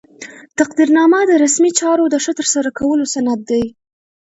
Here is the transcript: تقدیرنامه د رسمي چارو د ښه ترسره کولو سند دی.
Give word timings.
تقدیرنامه 0.59 1.19
د 1.29 1.31
رسمي 1.43 1.71
چارو 1.79 2.05
د 2.09 2.15
ښه 2.23 2.31
ترسره 2.39 2.69
کولو 2.79 3.05
سند 3.13 3.41
دی. 3.49 3.63